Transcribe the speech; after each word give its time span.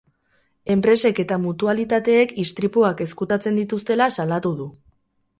Enpresek 0.75 1.19
eta 1.23 1.35
mutualitateek 1.43 2.33
istripuak 2.43 3.03
ezkutatzen 3.05 3.59
dituztela 3.61 4.09
salatu 4.17 4.55
du. 4.63 4.67